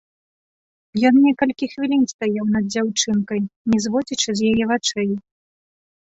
Ён 1.09 1.15
некалькі 1.25 1.65
хвілін 1.73 2.01
стаяў 2.13 2.45
над 2.55 2.63
дзяўчынкай, 2.75 3.41
не 3.73 3.77
зводзячы 3.85 4.29
з 4.39 4.51
яе 4.53 4.63
вачэй. 4.73 5.11